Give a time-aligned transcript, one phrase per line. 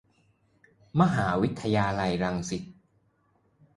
[0.99, 2.63] มหาวิทยาลัยรังสิต